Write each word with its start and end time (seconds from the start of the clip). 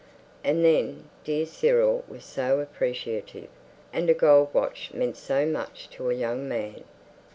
And 0.43 0.65
then 0.65 1.09
dear 1.23 1.45
Cyril 1.45 2.03
was 2.07 2.25
so 2.25 2.59
appreciative, 2.59 3.47
and 3.93 4.09
a 4.09 4.15
gold 4.15 4.51
watch 4.51 4.91
meant 4.95 5.15
so 5.15 5.45
much 5.45 5.87
to 5.91 6.09
a 6.09 6.13
young 6.15 6.49
man. 6.49 6.85